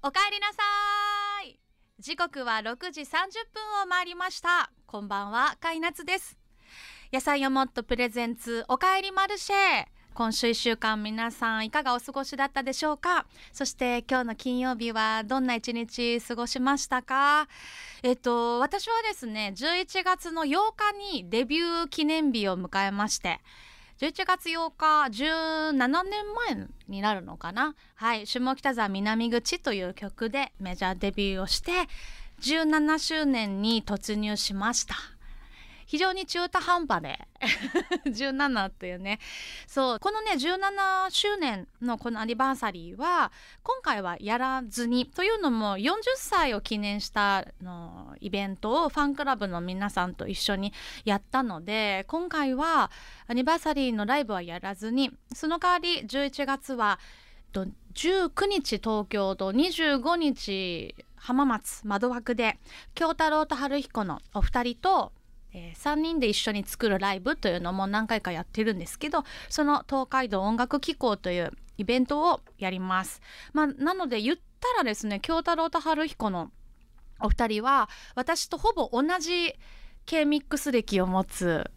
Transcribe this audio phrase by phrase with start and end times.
[0.00, 0.62] おかえりなさ
[1.44, 1.58] い。
[1.98, 4.70] 時刻は6時30分を回りました。
[4.86, 6.38] こんばんはかいなつです。
[7.12, 9.86] 野菜をもっとプレゼンツおかえりマルシェ。
[10.14, 13.26] 今週1週間皆さんいかがお過ごしだったでしょうか。
[13.52, 17.48] そして今日の金曜日はどんな一日過ごしましたか。
[18.04, 23.40] えっと私はですね11月の8日にデビュー記念日を迎えまして
[24.00, 25.72] 11月8日17
[26.04, 27.74] 年前になるのかな？
[27.96, 31.72] はい下北沢南口という曲でメジャーデビューをして
[32.40, 34.94] 17周年に突入しました。
[35.88, 37.18] 非常に中途半端で。
[38.04, 39.18] 17っていうね。
[39.66, 39.98] そう。
[40.00, 50.74] このね17周年のこのアニバーサリーは今回はやらずにというのも40歳を記念したのイベントをファンクラブの皆さんと一緒に
[51.06, 52.90] やったので今回は
[53.26, 56.98] アニバーサリーのライブはやらずにその代わり11月は
[57.94, 62.58] 19日東京と25日浜松窓枠で
[62.94, 65.12] 京太郎と春彦のお二人と
[65.52, 73.22] えー、3人で一緒に作るライブというのも何回かやってるんですけどその東海道音楽機構というイベントをやります。
[73.52, 76.50] まあ、なので言ったらですね京太郎と春彦の
[77.20, 79.54] お二人は私とほぼ同じ
[80.06, 81.70] K ミックス歴を持つ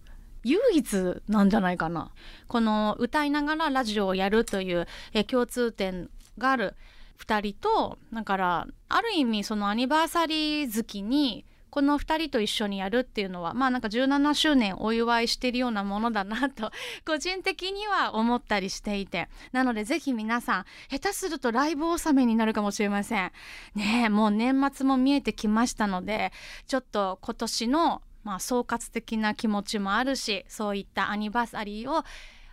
[0.43, 2.11] 唯一なんじゃないかな
[2.47, 4.87] この歌いながらラジオをやるという、
[5.27, 6.75] 共通点がある
[7.19, 16.71] 2人とだからある意味そのアニバーサリー好きにこの2人と一緒にやるっていうのはまあなんか17周年お祝いしてるようなものだなと
[17.07, 19.29] 個人的には思ったりしていて。
[19.51, 23.31] なのでぜひ皆さん下手するとライブ納めになるかもしれません。
[23.75, 26.31] ねえもう年末も見えてきましたので
[26.67, 32.03] ちょっと今年のまあ総括的な気持ちもあるしそういったアニバーサリーを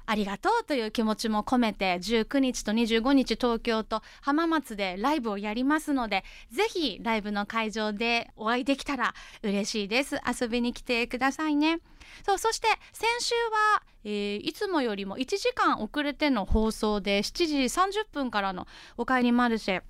[0.09, 10.17] ありがとうという気持ちも込めて19日と25日東京と浜松でライブをやりますのでぜひライブの会場でお会いできたら嬉しいです。
[10.27, 11.81] 遊びに来てくださいね。
[12.25, 19.83] そうそして先週は、えー、いつもよりも1時間遅れての放送で7時30分からの「おかえりマルシェ」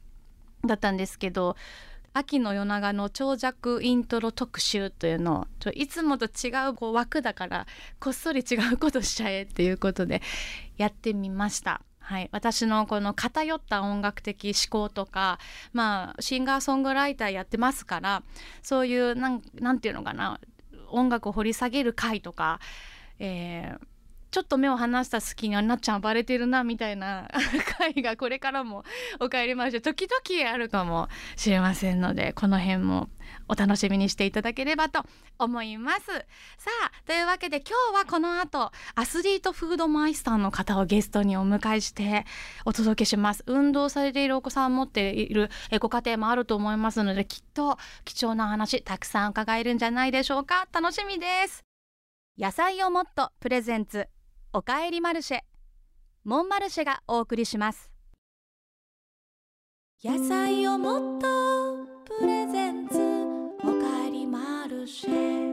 [0.66, 1.54] だったんですけど
[2.12, 7.66] 秋の夜長の長尺イントロ特集というのをいつもと違うこう枠だから
[8.00, 10.22] こっそり違うことしちゃえっていうことで
[10.76, 11.82] やってみました。
[12.00, 15.38] はい、私のこの偏った音楽的思考とか
[15.74, 18.22] まあシンガーソングライターやってますから
[18.62, 20.40] そういうなんなんていうのかな
[20.88, 22.60] 音楽を掘り下げる回とか、
[23.18, 23.86] えー、
[24.30, 27.28] ちょっと目を離した隙になっちゃんバレてるなみたいな
[27.78, 28.84] 回がこれからも
[29.20, 33.08] お帰りまして時々あるかもしれませんのでこの辺も
[33.48, 35.04] お楽しみにしていただければと
[35.38, 36.06] 思います。
[36.06, 42.26] さあというわけで今日はこの後アスリートフードマイスターの方をゲストにお迎えして
[42.64, 43.44] お届けします。
[43.46, 45.50] 運動されているお子さんを持っている
[45.80, 50.66] ご家庭もあると思いますのできっと貴重な話たくさん伺えるんじゃないでしょうか。
[50.72, 51.64] 楽しみです。
[52.38, 54.08] 野菜をもっとプレゼンツ。
[54.54, 55.40] おかえりマルシェ
[56.24, 57.92] モンマルシェがお送りします。
[60.02, 61.26] 野菜をもっと
[62.06, 62.98] プレゼンツ
[63.62, 65.47] おかえりマルシェ。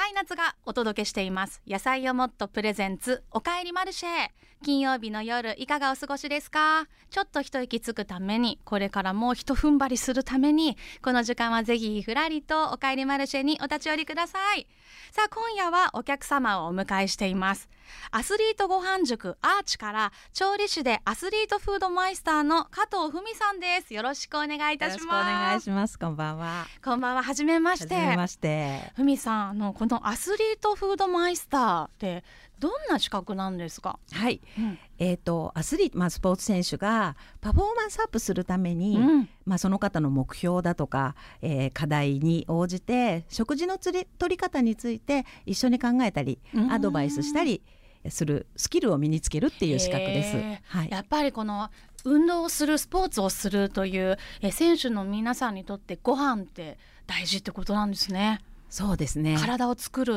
[0.00, 1.60] カイナツがお届けしています。
[1.68, 4.30] 野菜をもっとプレゼンツおかえりマルシェ。
[4.64, 6.86] 金曜日の夜いかがお過ごしですか？
[7.10, 14.66] ちょっと一息つくためにこれからもう一踏ん張りするためにこの時間はぜひふらりとおかえりマルシェにお立ち寄りください。
[15.12, 17.68] さあ今夜はお客様をお迎えしています。
[18.10, 23.94] アスリートご飯塾アーチから調理師でアスリートフードマイスターの加藤文さんです。
[23.94, 25.06] よろしくお願いいたします。
[25.06, 25.98] お願いします。
[25.98, 26.66] こんばんは。
[26.84, 27.22] こんばんは。
[27.22, 27.94] 初めまして。
[27.94, 28.92] 初めまして。
[28.96, 32.24] 文さんあのこのアスリートフードマイスターって
[32.58, 33.98] どんな資格なんですか？
[34.12, 46.38] はい、うん、えっ、ー、とアスリート、まあ、スポーツ選手がパフォーマンスアップするために、うん、まあ、その方の目標だとか、えー、課題に応じて食事のつり取り方について一緒に考えたり
[46.70, 47.62] アドバイスしたり
[48.08, 50.36] するスキルを身につけるっていう資格です。
[50.68, 51.70] はい、やっぱりこの
[52.04, 58.40] 運動をするスポーツをするというえ選手の皆さんにとってご飯って大事ってことなんですね。
[58.70, 59.36] そうですね。
[59.38, 60.16] 体を作る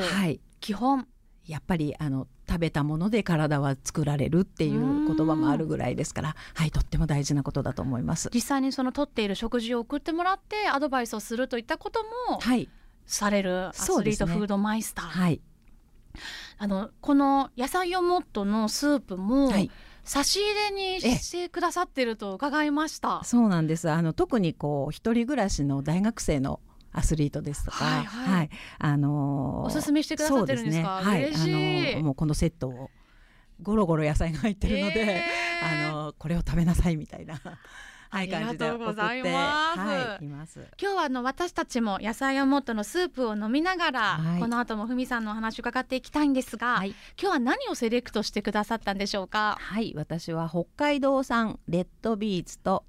[0.61, 1.05] 基本、は
[1.45, 8.29] い、やっぱりあの食べたもので体は作られるっていう言葉もあるぐらいですからはいとっても大事なことだと思います。
[8.33, 12.69] 実際にそのとっている食事を送ってもらってアドバイスをするといったことも、はい、
[13.05, 15.41] されるアスリートフードマイスター、ね、はい
[16.57, 19.71] あのこの野菜をもっとのスープも、はい。
[20.05, 23.23] 差し入れにしてくださってると伺いました。
[23.23, 23.89] そうなんです。
[23.89, 26.59] あの特にこう一人暮らしの大学生の
[26.91, 28.49] アスリートですとか、はい、はい、
[28.79, 32.89] あのー、おすすめしてくださってるんですか、ね、はい、あのー、もうこのセットを
[33.61, 35.89] ゴロゴロ野菜が入ってるので、えー。
[35.89, 37.39] あのこれを食べなさいみたいな。
[38.13, 39.79] はい、ありがとうございます。
[39.79, 40.59] はい、います。
[40.79, 44.39] 今日はあの私たちも野菜をもっとのスープを飲みながら、はい。
[44.39, 46.89] この後もふみさんのお話を伺っていきたいんですが、はい、
[47.19, 49.57] 今日は何をセレクトしてくださったんでしょうか？
[49.59, 52.85] はい、私は北海道産レッドビーツと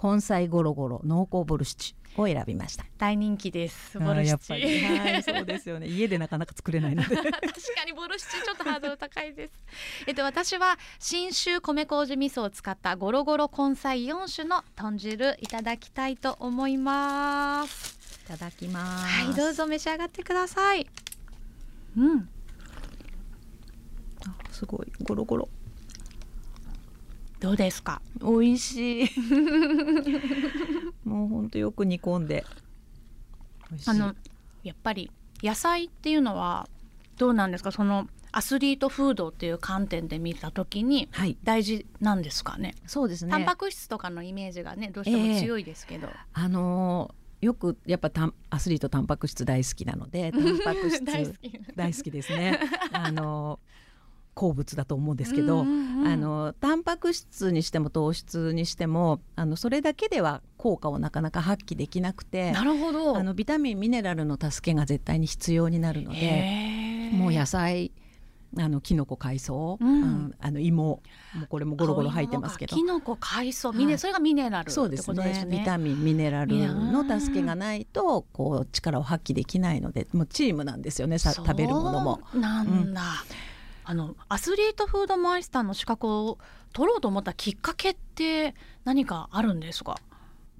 [0.00, 2.84] 根菜ゴロゴロ濃厚ボルシチを選びました。
[2.98, 5.86] 大人気ですボルシチやっぱり、はい、そうですよね。
[5.88, 7.16] 家でなかなか作れないので。
[7.16, 7.40] 確か
[7.86, 9.52] にボルシチちょっとハードル高いです。
[10.06, 17.98] えっと私は信州米麹味噌を使ったゴロゴロ根菜4種の豚汁いただきたいと思います。
[18.24, 19.04] いただきます。
[19.06, 20.86] はいどうぞ召し上がってください。
[21.96, 22.28] うん
[24.26, 25.48] あすごいゴロゴロ。
[27.40, 28.00] どうですか？
[28.20, 29.10] 美味しい。
[31.04, 32.44] もう本当よく煮込んで。
[33.86, 34.14] あの
[34.64, 35.10] やっぱり
[35.42, 36.68] 野菜っていうのは
[37.16, 37.72] どうなんですか？
[37.72, 42.74] そのアスリートフードっていう観点で見た時にはい、大事なんですかね？
[42.86, 43.30] そうですね。
[43.30, 46.08] タンパク質とかのイメージがねどうしても強いですけど。
[46.32, 51.58] あのーよくやっぱたんアスリートタンパク質大好きなので、 タンパク質大好き。
[51.74, 52.60] 大好きですね。
[52.92, 53.70] あのー
[54.40, 63.18] 好物だと思うんですけど、うんうんうんあのタンパク質にしても糖質にしてもあのそれだけでは効果をなかなか発揮できなくてなるほど。
[63.18, 67.92] あのビタミンミネラルの助けが絶対に必要になるのでもう野菜
[68.58, 71.02] あのキノコ海藻、うんあの芋も
[71.44, 75.44] うこれもゴロゴロ入ってますけどキノコ海藻ミネ、はいそれがミネラルそうですね。
[75.44, 82.20] ねビタミンミネラルの助けがないとこう力を発揮できないのでもうチームなんですよねさ食べるものも。
[82.34, 83.02] なんだ。
[83.90, 86.38] あのアスリートフードマイスターの資格を
[86.72, 88.54] 取ろうと思ったきっかけって
[88.84, 89.96] 何かあるんですか？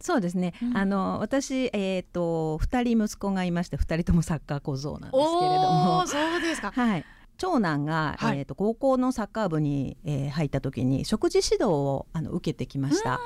[0.01, 6.73] そうですね、うんあの私、えー、と2人息子がいまして2人ともサッカー小僧なんですけれどもそうですか。
[6.73, 7.05] はい、
[7.39, 13.21] 長男が、はいえー、と高校のサッカー部に、えー入った時に食事指導をあの受けてきました。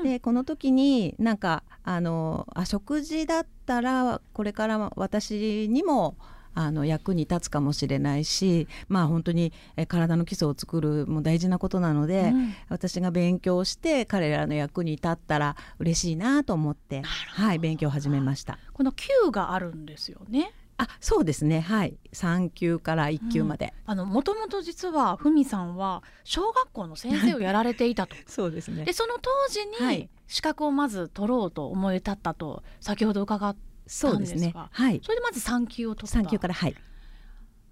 [0.00, 6.14] うんでこの時になんかあのあ食事だったらこれから私にも
[6.58, 12.54] あの役に立つかもしれないしまあ本当にえ体の基礎を作るも大事なことなので、うん。
[12.68, 18.58] 私が勉強して彼らの役に立ったら嬉しいなと思ってはい勉強を始めました。
[18.72, 20.52] この Q があるんですよね。
[20.78, 21.60] あそうですね。
[21.60, 21.96] はい。
[22.12, 28.16] 3級から1級まで、あのもともと実はふみさんは小学校の先生をやられていたと。
[28.26, 28.84] そうですね。
[28.84, 30.08] でその当時にはい。
[30.28, 33.56] 資格をまず取ろうと思い立ったと先ほど伺っ
[33.88, 34.52] そうですね。
[34.54, 35.00] はい。
[35.02, 36.18] それでまず3級を取った。
[36.20, 36.74] 3級からはい。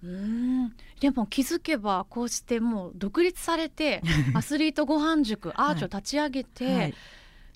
[0.03, 0.77] うーん。
[1.01, 4.03] でも気づけばこうしてもう独立されて
[4.35, 6.95] アスリートご飯塾アーチを立ち上げて、はい。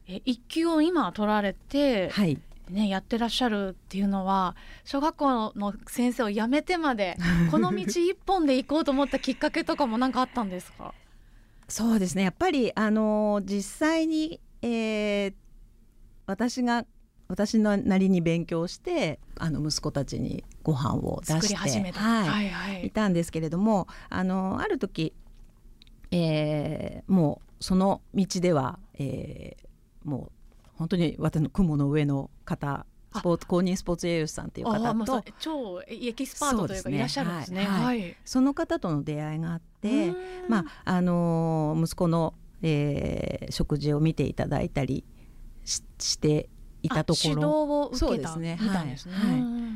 [0.08, 2.38] え一級を今取られて、はい。
[2.68, 4.54] ね、やってらっしゃるっていうのは
[4.84, 7.16] 小学校の先生を辞めてまで
[7.50, 10.94] この道一本で行こうと思ったきっかけとかも何かあったんですか？
[11.68, 12.22] そうですね。
[12.22, 15.34] やっぱりあのー実際に、えー
[16.26, 16.86] 私が
[17.30, 22.28] 私のなりに勉強してあの息子たちにご飯を出作してり始めた、はい。
[22.28, 22.86] はいはい。
[22.88, 25.12] いたんですけれどもあのある時、
[26.10, 30.32] えーもうその道では、えーもう
[30.76, 37.66] 本当に私の雲の上の方スポーツ公認スポーツ栄養士さんっていうあ方と超エキスパートというかいらっしゃるんですね。
[37.66, 37.84] はい。
[37.84, 38.16] はい。
[38.24, 40.16] その方との出会いがあって、うん。
[40.48, 42.32] まああのー息子の、
[42.62, 45.04] えー食事を見ていただいたり
[45.64, 46.48] しして
[46.82, 48.58] いたとこあ指導ろを受けたそうですね。
[48.60, 49.14] みたいですね。
[49.14, 49.30] はい。
[49.32, 49.70] はいうんうん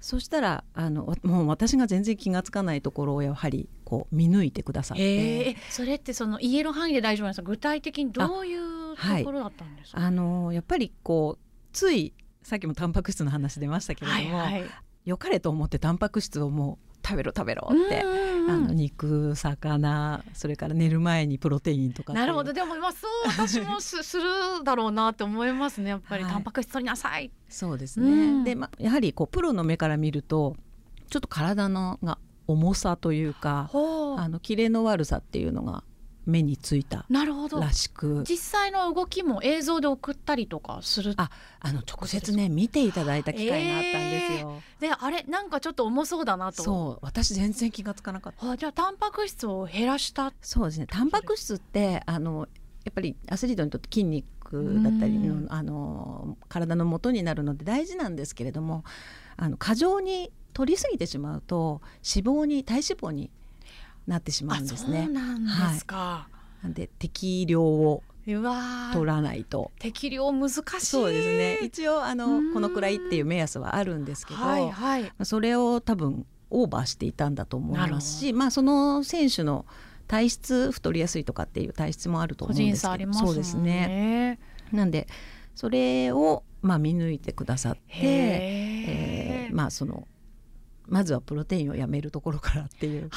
[0.00, 5.50] そしたらあのわもう私が全然気がつかないところをやはりこう見抜いてくださっへて。
[5.50, 7.42] えそれってその言える範囲で大丈夫なんですか？
[7.44, 14.64] 具体的にどういうところだったんですか、あのーやっぱりこうついさっきもタンパク質の話出ましたけれども、はいはい。
[15.04, 22.52] 良かれと思ってタンパク質をもう食べろ食べろって、うんあの肉魚それから寝る前にプロテインとかなるほど。
[22.52, 24.24] でもまあそう私もすする
[24.64, 26.32] だろうなって思いますねやっぱり、はい。
[26.32, 28.44] タンパク質取りなさいそうですね、うん。
[28.44, 30.56] で、ま、やはりこうプロの目から見ると
[31.10, 35.84] ちょっと体のが重さというかほあのキレの悪さっていうのが
[36.24, 37.60] 目についたなるほど。
[37.60, 38.24] らしく。
[38.28, 41.14] 実際の動きも映像で送ったりとかする？
[41.16, 46.62] ああの直接ね見ていただいた機会があったんですよ、であれなんかちょっと重そうだなと。
[46.62, 48.50] そう私全然気がつかなかった。
[48.50, 50.86] あじゃあタンパク質を減らしたそうですね。
[50.86, 52.48] タンパク質ってあの
[52.84, 54.28] やっぱりアスリートにとって筋肉
[54.82, 58.84] だったりうんのあの体の元になるので大事なんですけれども
[59.36, 61.80] あの過剰に取りすぎてしまうと
[62.14, 63.30] 脂肪に体脂肪に
[64.06, 65.08] なってしまうんですあそうね。
[65.08, 66.28] なんですか、
[66.62, 69.70] なんで適量を取らないと。
[69.78, 70.62] 適量難しい。
[70.80, 71.58] そうですね。
[71.62, 72.52] 一応あうのん。
[72.52, 75.12] このくらいっていう目安はあるんですけど、はいはい。
[75.24, 79.64] それを多分オーバーしていたんだと思いますし、まあ、その選手の
[80.06, 84.38] 体質太りやすいとかっていう体質もあると思うんですけど、そうですね。
[84.70, 85.06] なんで
[85.54, 90.06] それをまあ見抜いてくださって、えー、まあその
[90.86, 93.10] まずはプロテインをやめるところからっていう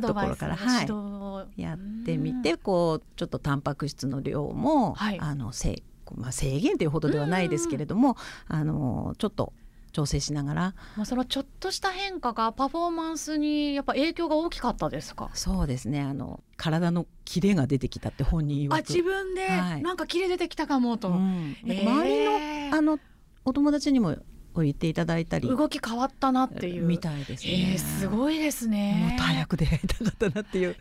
[0.00, 5.82] ところから、はい、やってみてこうちょっとタンパク質の量も、はい、あの制
[6.16, 9.52] まあ、制限というほどではないですけれども、あのちょっと
[9.92, 15.28] 調整しながら、まあ、そのちょっとした変化がパフォーマンスにやっぱ影響が大きかったですか？
[15.34, 16.00] そうですね。
[16.00, 22.24] あの体のキレが出てきたって本人言わあ自分で、なんかキレ出てきたかもと、うん、周り
[22.70, 22.98] のあの
[23.44, 24.16] お友達にも
[24.60, 26.84] を言っていただいたり動き変わったなっていう。
[26.84, 29.08] みたいですね、えー、すごいですね。
[29.08, 30.76] もっと早く出会いたかったなっていう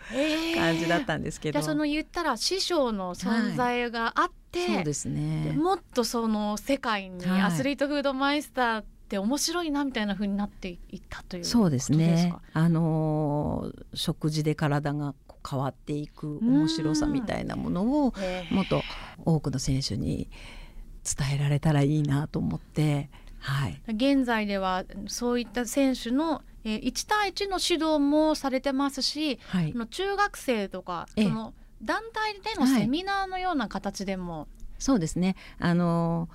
[0.56, 5.54] 感じだったんですけど、えー、その言ったら師匠の存在があって、はい、そうですね。
[5.58, 12.34] もっとその世界にアスリートフードマイスターって面白いなみたいな風になっていったというそうですね。
[12.54, 15.16] あのー、食事で体が
[15.50, 18.14] 変わっていく面白さみたいなものを
[18.52, 18.82] もっと
[19.24, 20.30] 多くの選手に
[21.06, 23.10] 伝えられたらいいなと思って
[23.48, 34.48] はい、現在ではそういった選手の1対1の指導もされてますし、はい、中学生とかその団体でのセミナーのような形でも、はい、
[34.80, 35.38] そうですね。
[35.60, 36.28] あの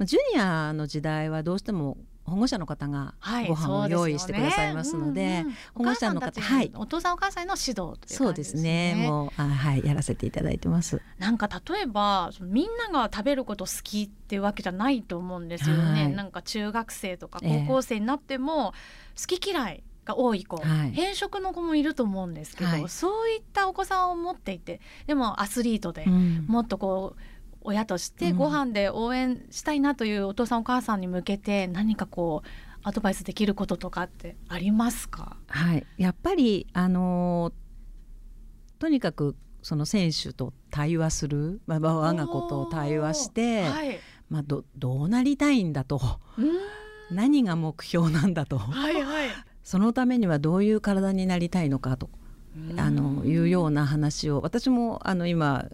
[0.00, 3.14] ジュニアの時代はどうしても保護者の方が
[3.48, 6.70] ご飯を用意してくださいますので、はいでねうんうん、保護者の方はい。
[6.74, 8.94] お父さんお母さんの指導ね、そうですね。
[8.96, 11.00] もうあはいやらせていただいてます。
[11.18, 18.72] なんか例えばみんなが食べること好きっていうわけじゃないと思うんですよね、はい、なんか中学生とか高校生になっても
[19.20, 27.20] 好き嫌いが多い子、はい、偏食の子もいると思うんですけど、はい、そういったお子さんを持っていてでもアスリートでもっとこう、
[27.62, 32.48] 親としてご飯で応援したいなというお父さんお母さんに向けて何かこう
[32.82, 35.36] アドバイスできることとかってありますか？
[35.48, 35.86] はい。
[35.98, 37.52] やっぱりあの
[38.78, 43.98] とにかくその選手と対話する、まあ、我が子と対話して、はい、
[44.30, 46.00] まあ、どどうなりたいんだと。
[47.10, 49.28] 何が目標なんだと、はいはい、
[49.64, 52.08] そのためにはどういう体になりたいのかと
[52.76, 55.66] あのいうような話を私もあの今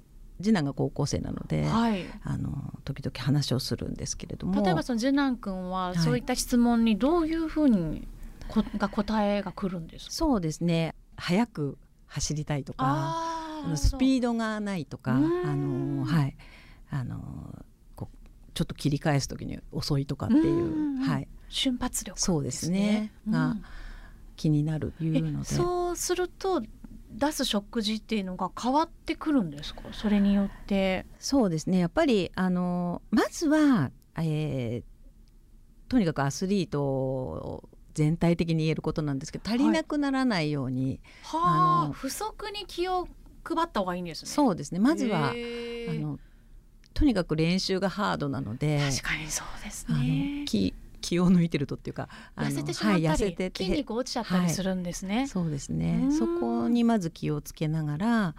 [0.43, 4.62] 次男が高校生なので、はい、あの時々話をするんですけれども。
[4.62, 8.07] 例えばその次男君はそういった質問にどういうふうに
[8.49, 10.11] こ、が答えが来るんですか？
[10.12, 10.95] そうですね。
[11.16, 13.16] 早く走りたいとか
[13.75, 16.37] スピードがないとかあのはい。
[16.90, 17.64] あの
[17.97, 18.09] こ
[18.55, 21.28] ちょっと切り返す時に遅いとかっていうはい。
[21.49, 23.57] 瞬発力、ね、そうですね、が
[24.35, 25.47] 気になるいうので。
[25.47, 26.62] そうすると
[27.11, 29.83] 出す食事っていうのが変わってくるんですか？
[29.93, 31.07] それによって。
[31.19, 31.79] そうですね。
[31.79, 41.41] やっぱりあのまずは、えー、とにかくアスリート全体的に言えることなんですけど足りなくならないように、はい、
[41.85, 43.09] あの不足に気を
[43.43, 44.31] 配った方がいいんですね。
[44.31, 44.81] そうですね。
[44.81, 45.33] まずはあ
[45.95, 46.19] の
[46.93, 50.45] とにかく練習がハードなので確かにそうですね
[51.07, 56.09] 気を抜いてるとっていうか痩せてしまったり、はい、筋肉落ちちゃったりするんですね、はい、そうですね。
[56.11, 58.35] そこにまず気をつけながら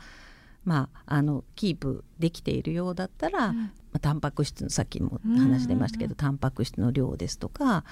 [0.65, 7.85] まあ、あのキープできているようだったら、うん、まあ、タンパク質のさっきも話出ましたけど、タンパク質の量ですとか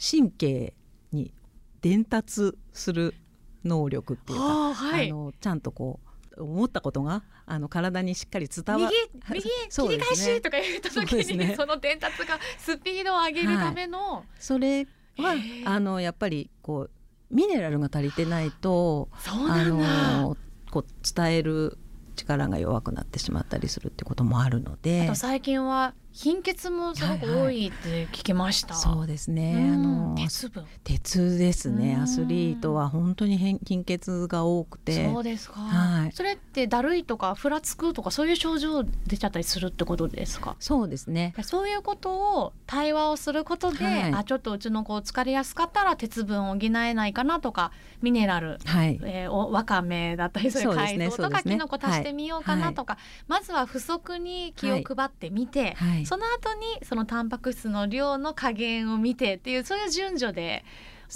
[0.00, 0.74] 神経
[1.12, 1.34] に
[1.82, 3.14] 伝達する
[3.62, 8.94] 能力っていうか、はい、あのちゃんとこう思ったことがあの体にしっかり伝わ右
[9.30, 14.86] 右、 切り返しとか言った時に、ね、その伝達がスピードを上げるための、はい、それ
[15.18, 16.90] はあのやっぱりこう
[17.30, 19.08] ミネラルが足りてないと
[19.48, 20.36] あの
[20.70, 21.78] こう伝える
[22.16, 25.02] 力が弱くなってしまったりするってこともあるので。
[25.02, 28.74] あと最近は貧血もすごく多いって聞きました。
[28.74, 29.72] はいはい、そうですね。
[29.74, 30.64] あの鉄分。
[30.84, 31.98] 鉄ですね。
[32.00, 35.12] アスリートは本当に貧血が多くて。
[35.12, 35.60] そうですか。
[35.60, 36.12] はい。
[36.12, 40.54] それってだるいとかふらつくとかそういう症状出ちゃったりするってことですか？
[40.60, 41.34] そうですね。
[41.42, 55.72] そういうことを対話をすることで、はい、あちょっとうちの子疲れやすかったら鉄分を補えないかなとかミネラル、はい、えー、おわかめだったりそういう海藻とか、ね、キノコ足してみようかなとか、はい、まずは不足に気を配ってみて。
[55.72, 60.64] はいその後にそのタンパク質の量の加減を見てっていうそういう順序で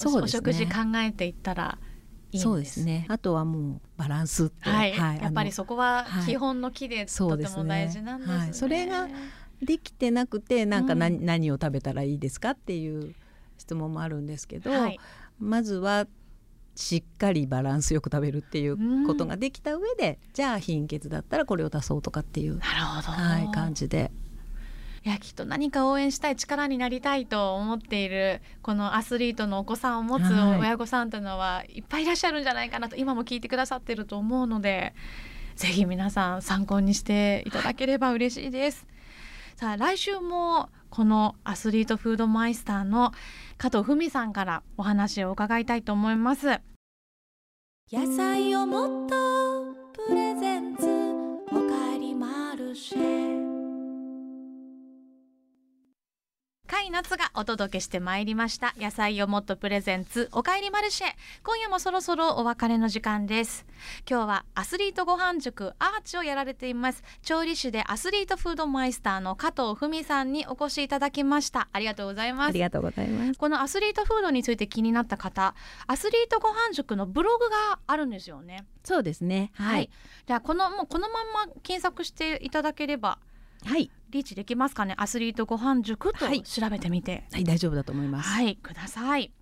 [0.05, 1.79] お,、ね、食事考えていったら
[2.31, 3.07] いいそうですね。
[3.09, 8.37] あとはもうバランスはい、はい、やっぱりそこは基本の木で、とても大事なんですね。
[8.39, 9.09] はい、それが
[9.63, 13.15] できてなくてなんか何うん、何を食べたらいいですかっていう
[13.57, 15.01] 質問もあるんですけど、はい、
[15.39, 16.07] まずは
[16.75, 24.13] しっかりバランスよく食べるっていうことができた上で、うん、じゃあ貧血だったらこれを足そうとかっていう、なるほど、はい、感じで
[25.05, 34.95] いやきっと何か応援したい力になりたいと思っているこのアスリートのお子さんを持つ親御さんというのはいっぱいいらっしゃるんじゃないかなと今も聞いてくださってると思うので
[35.57, 38.87] ぜひ皆さん参考にしていただければ嬉しいです。
[39.57, 43.13] さあ来週もこのアスリートフードマイスターの
[43.57, 46.61] 加藤文さんからお話を伺いたいと思います。
[47.91, 49.75] 野菜をもっと
[50.07, 50.88] プレゼンツ
[56.91, 58.75] 夏がお届けしてまいりました。
[58.79, 61.09] 野菜をもっとプレゼンツおかえりマルシェ。
[61.45, 63.67] 今夜もそろそろお別れの時間です。
[64.09, 67.03] 今日はアスリートご飯塾アーチをやられています。
[67.23, 71.69] 調理師でアスリートフードマイスターの加藤文さんにお越しいただきました。
[71.73, 72.49] ありがとうございます。
[72.49, 73.39] ありがとうございます。
[73.39, 75.55] このアスリートフードについて気になった方
[75.87, 78.65] アスリートご飯塾のブログがあるんですよね。
[78.85, 79.51] そうですね。
[79.55, 79.91] はい、はい、
[80.27, 83.19] じゃあこのもうこのまま検索していただければ
[83.65, 83.91] はい。
[84.11, 84.95] リーチできますかね？
[84.97, 88.29] アスリートご飯塾と調べてみて、はい、はい、大丈夫だと思います。
[88.29, 89.33] はいください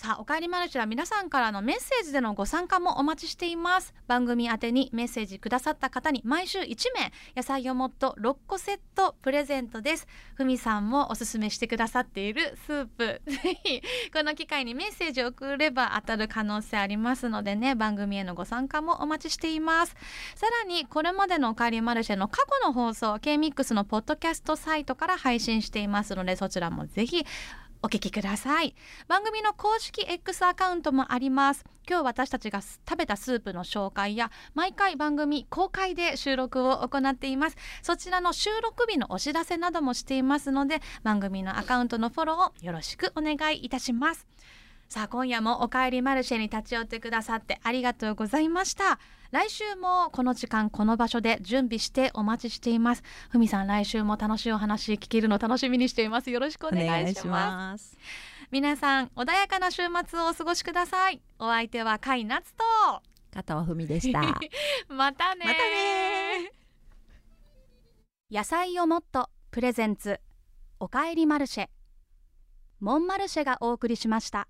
[0.00, 3.92] さあおかえりマルシェは皆さんからのメッセージでのご参加もお待ちしています。
[4.06, 6.64] 番組宛てにメッセージくださった方に毎週1
[6.94, 10.06] 名野菜をもっと6個セットプレゼントです。
[10.36, 13.20] ふみさんもおすすめしてくださっているスープ。
[13.30, 19.94] ぜひこの機会にメッセージを送れば当たる可能性ありますのでね番組へのご参加もお待ちしています。
[20.34, 27.26] さらにこれまでのおかえりマルシェの過去の放送 K-MIX のポッドキャストサイトから配信していますのでそちらもぜひ
[27.82, 28.74] お聞きください。
[29.08, 31.64] 番組の公式 X アカウントもあります。
[31.88, 37.56] 今日私たちが食べたスープの紹介や毎回番組公開で収録を行っています。
[37.82, 44.26] そちらの収録日のお知らせなどもしていますので番組のアカウントのフォローをよろしくお願いいたします。
[44.90, 48.98] さあ今夜もおかえりマルシェに立ち寄ってくださってありがとうございました。
[49.30, 53.04] 来週もこの時間この場所で準備してお待ちしています。
[53.28, 56.32] ふみさん来週も楽しいお話聞けるの楽しみにしています。
[56.32, 57.96] よろしくお願いします。
[58.50, 61.22] 皆さん穏やかな週末をお過ごしください。
[61.38, 62.64] お相手は甲斐夏と
[63.32, 64.22] 加藤文でした。
[64.90, 66.52] またねまたね
[68.28, 70.18] 野菜をもっとプレゼンツ
[70.80, 71.68] おかえりマルシェ。
[72.80, 74.48] モンマルシェがお送りしました